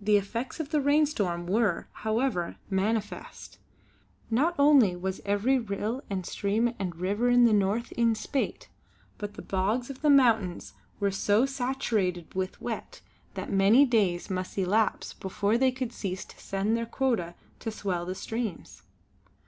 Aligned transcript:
The 0.00 0.16
effects 0.16 0.60
of 0.60 0.70
the 0.70 0.80
rainstorm 0.80 1.48
were, 1.48 1.88
however, 2.06 2.58
manifest. 2.70 3.58
Not 4.30 4.54
only 4.56 4.94
was 4.94 5.20
every 5.24 5.58
rill 5.58 6.00
and 6.08 6.24
stream 6.24 6.72
and 6.78 6.94
river 6.94 7.28
in 7.28 7.44
the 7.44 7.52
North 7.52 7.90
in 7.96 8.14
spate 8.14 8.68
but 9.18 9.34
the 9.34 9.42
bogs 9.42 9.90
of 9.90 10.00
the 10.00 10.10
mountains 10.10 10.74
were 11.00 11.10
so 11.10 11.44
saturated 11.44 12.32
with 12.34 12.60
wet 12.60 13.00
that 13.34 13.50
many 13.50 13.84
days 13.84 14.30
must 14.30 14.56
elapse 14.56 15.12
before 15.12 15.58
they 15.58 15.72
could 15.72 15.92
cease 15.92 16.24
to 16.26 16.38
send 16.38 16.76
their 16.76 16.86
quota 16.86 17.34
to 17.58 17.72
swell 17.72 18.06
the 18.06 18.14
streams. 18.14 18.82